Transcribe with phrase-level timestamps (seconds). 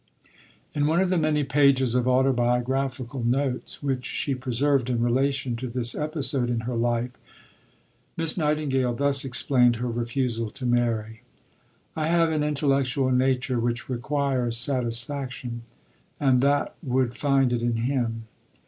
[0.73, 5.67] In one of the many pages of autobiographical notes which she preserved in relation to
[5.67, 7.11] this episode in her life,
[8.17, 11.21] Miss Nightingale thus explained her refusal to marry.
[11.95, 15.61] "I have an intellectual nature which requires satisfaction,
[16.19, 18.23] and that would find it in him.